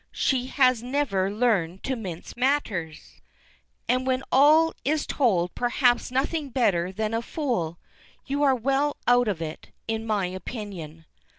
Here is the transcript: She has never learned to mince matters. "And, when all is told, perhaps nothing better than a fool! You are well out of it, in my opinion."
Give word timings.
She 0.11 0.47
has 0.47 0.81
never 0.81 1.29
learned 1.29 1.83
to 1.83 1.95
mince 1.95 2.35
matters. 2.35 3.21
"And, 3.87 4.07
when 4.07 4.23
all 4.31 4.73
is 4.83 5.05
told, 5.05 5.53
perhaps 5.53 6.09
nothing 6.09 6.49
better 6.49 6.91
than 6.91 7.13
a 7.13 7.21
fool! 7.21 7.77
You 8.25 8.41
are 8.41 8.55
well 8.55 8.97
out 9.05 9.27
of 9.27 9.43
it, 9.43 9.69
in 9.87 10.07
my 10.07 10.25
opinion." 10.25 11.05